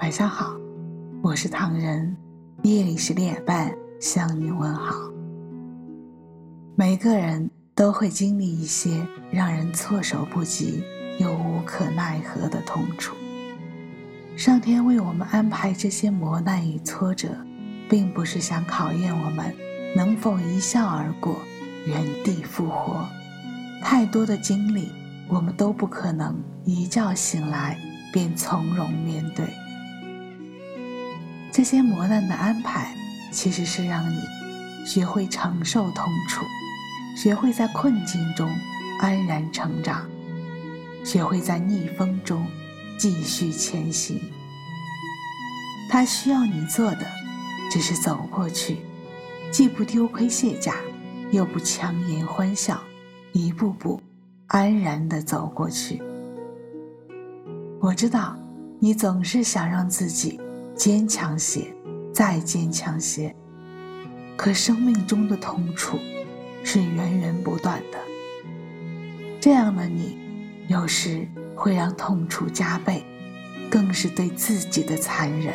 [0.00, 0.56] 晚上好，
[1.22, 2.16] 我是唐人，
[2.62, 4.94] 夜里十点半向你问好。
[6.74, 10.82] 每个人都会经历一些让人措手不及
[11.18, 13.14] 又无可奈何的痛楚。
[14.36, 17.28] 上天为我们安排这些磨难与挫折，
[17.86, 19.54] 并不是想考验我们
[19.94, 21.36] 能否一笑而过，
[21.86, 23.06] 原地复活。
[23.82, 24.88] 太多的经历，
[25.28, 27.78] 我们都不可能一觉醒来
[28.10, 29.44] 便从容面对。
[31.52, 32.94] 这些磨难的安排，
[33.32, 34.20] 其实是让你
[34.86, 36.44] 学会承受痛楚，
[37.16, 38.48] 学会在困境中
[39.00, 40.08] 安然成长，
[41.04, 42.46] 学会在逆风中
[42.98, 44.20] 继续前行。
[45.90, 47.06] 他需要你做的，
[47.70, 48.78] 只是走过去，
[49.50, 50.76] 既不丢盔卸甲，
[51.32, 52.80] 又不强颜欢笑。
[53.32, 54.00] 一步步
[54.48, 56.02] 安然地走过去。
[57.80, 58.36] 我知道，
[58.80, 60.40] 你总是想让自己
[60.80, 61.66] 坚强些，
[62.10, 63.36] 再坚强些。
[64.34, 65.98] 可生命中的痛楚
[66.64, 67.98] 是源源不断的，
[69.38, 70.16] 这样的你，
[70.68, 73.04] 有时会让痛楚加倍，
[73.70, 75.52] 更是对自己的残忍。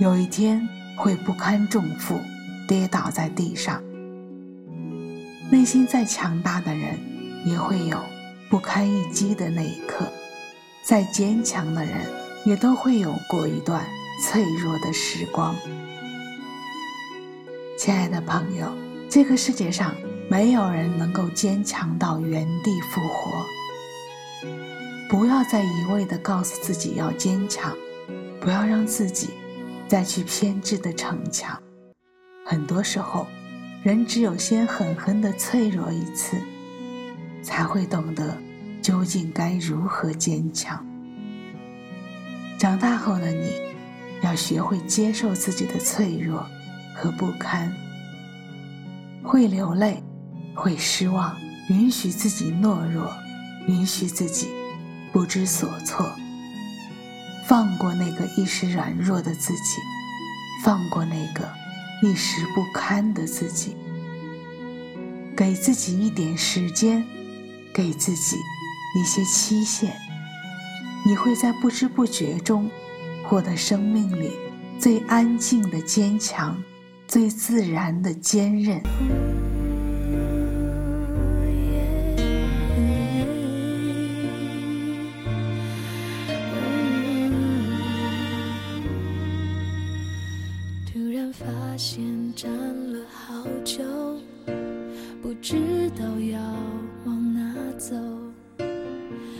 [0.00, 2.18] 有一天会不堪重负，
[2.66, 3.80] 跌倒在地上。
[5.48, 6.98] 内心再强大的人，
[7.44, 7.96] 也会有
[8.50, 10.06] 不堪一击的那一刻；
[10.82, 12.00] 再坚强的人，
[12.46, 13.84] 也都会有过一段
[14.22, 15.54] 脆弱的时光。
[17.76, 18.72] 亲爱的朋友，
[19.10, 19.92] 这个世界上
[20.30, 23.44] 没有人能够坚强到原地复活。
[25.10, 27.76] 不要再一味的告诉自己要坚强，
[28.40, 29.30] 不要让自己
[29.88, 31.60] 再去偏执的逞强。
[32.44, 33.26] 很多时候。
[33.82, 36.36] 人只有先狠狠的脆弱一次，
[37.40, 38.36] 才会懂得
[38.82, 40.84] 究竟该如何坚强。
[42.58, 43.52] 长大后的你，
[44.22, 46.46] 要学会接受自己的脆弱
[46.94, 47.72] 和不堪，
[49.22, 50.02] 会流泪，
[50.54, 51.36] 会失望，
[51.68, 53.12] 允许自己懦弱，
[53.68, 54.48] 允许自己
[55.12, 56.10] 不知所措，
[57.46, 59.80] 放过那个一时软弱的自己，
[60.64, 61.48] 放过那个。
[62.02, 63.74] 一时不堪的自己，
[65.34, 67.02] 给自己一点时间，
[67.72, 68.36] 给自己
[68.94, 69.96] 一些期限，
[71.06, 72.68] 你会在不知不觉中
[73.22, 74.32] 获得生命里
[74.76, 76.60] 最安静的坚强，
[77.06, 78.82] 最自然的坚韧。
[90.92, 91.46] 突然发
[91.76, 92.02] 现
[92.34, 93.84] 站了好久，
[95.22, 96.40] 不知道要
[97.04, 97.94] 往哪走，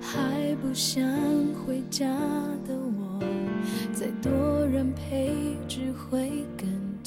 [0.00, 1.02] 还不想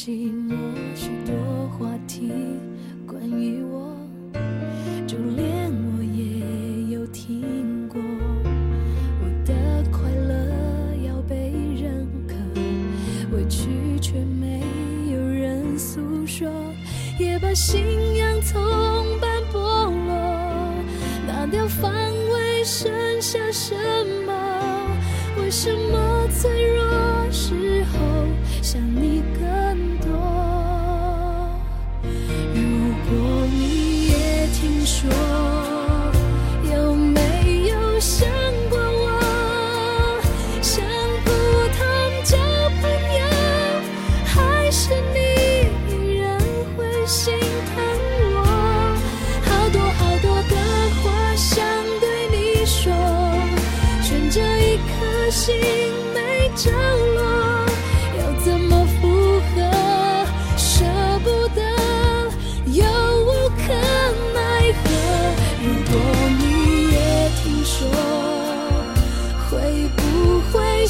[0.04, 0.56] 寂寞。
[0.96, 1.36] 许多
[1.78, 2.32] 话题
[3.06, 3.96] 关于我，
[5.06, 8.02] 就连我也有听过。
[9.22, 9.54] 我的
[9.92, 12.34] 快乐要被认可，
[13.38, 13.70] 委屈
[14.02, 14.64] 却没
[15.14, 15.78] 有人。
[15.78, 16.50] 诉说，
[17.20, 17.80] 也把信
[18.16, 18.60] 仰从
[19.20, 19.60] 半剥
[20.08, 20.74] 落。
[21.28, 22.92] 拿掉防卫，剩
[23.22, 23.76] 下什
[24.26, 24.34] 么？
[25.40, 28.00] 为什么脆弱时候
[28.64, 29.21] 想你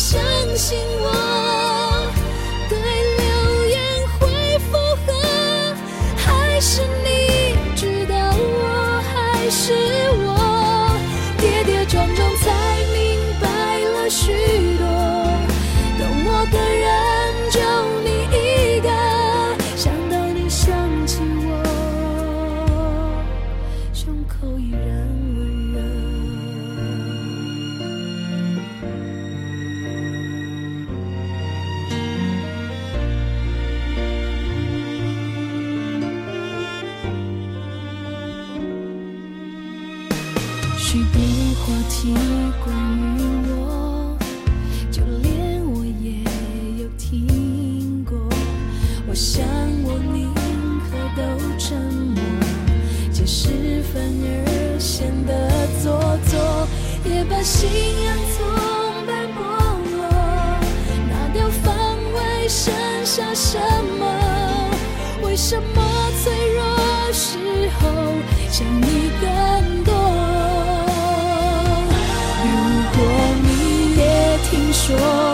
[0.02, 0.20] 相
[0.58, 1.71] 信我？
[41.82, 42.14] 不提
[42.64, 42.76] 关
[43.18, 43.20] 于
[43.50, 44.16] 我
[44.92, 46.22] 就连我也
[46.84, 48.16] 有听过
[49.10, 49.44] 我想
[49.84, 50.32] 我宁
[50.86, 51.22] 可都
[51.58, 52.22] 沉默
[53.12, 56.00] 解释反而显得做
[56.30, 56.68] 作
[57.10, 57.68] 夜把心
[58.06, 58.46] 洋葱
[59.08, 59.40] 般剥
[59.98, 60.02] 落
[61.10, 61.74] 拿掉防
[62.14, 62.72] 卫剩
[63.04, 63.58] 下什
[63.98, 64.06] 么？
[65.24, 67.40] 为什么脆弱时
[67.80, 67.82] 候
[68.52, 69.31] 想你更
[74.98, 75.31] 说，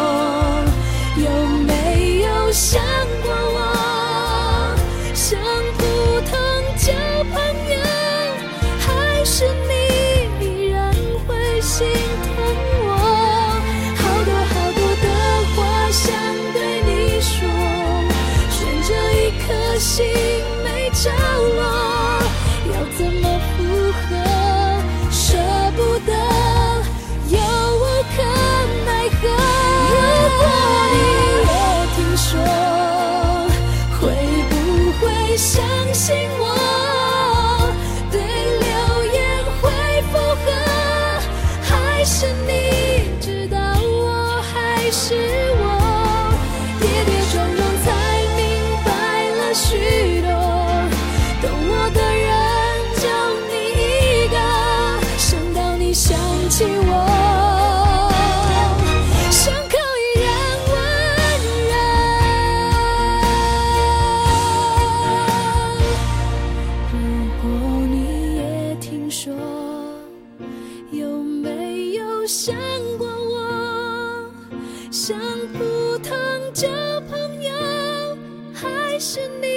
[72.28, 72.54] 想
[72.98, 74.30] 过我？
[74.92, 75.18] 像
[75.54, 76.14] 普通
[76.54, 76.68] 交
[77.10, 77.52] 朋友，
[78.54, 79.48] 还是你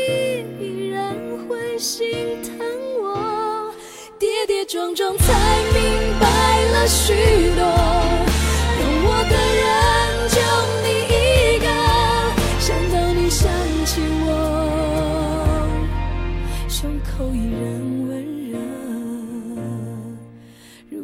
[0.65, 1.13] 依然
[1.49, 2.55] 会心疼
[3.03, 3.75] 我？
[4.21, 5.35] 跌跌撞撞才
[5.75, 5.83] 明
[6.21, 7.13] 白了许
[7.57, 7.65] 多，
[8.79, 9.67] 懂我的人
[10.31, 10.39] 就
[10.85, 11.67] 你一个，
[12.61, 13.51] 想到你想
[13.85, 14.29] 起我，
[16.69, 17.61] 胸口依然
[18.07, 18.11] 温
[18.49, 18.55] 热。